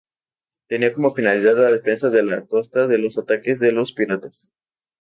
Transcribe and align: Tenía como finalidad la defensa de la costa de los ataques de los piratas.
Tenía 0.67 0.95
como 0.95 1.13
finalidad 1.13 1.57
la 1.63 1.69
defensa 1.69 2.09
de 2.09 2.23
la 2.23 2.43
costa 2.47 2.87
de 2.87 2.97
los 2.97 3.19
ataques 3.19 3.59
de 3.59 3.71
los 3.71 3.91
piratas. 3.91 4.49